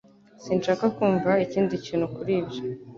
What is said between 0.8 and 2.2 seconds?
kumva ikindi kintu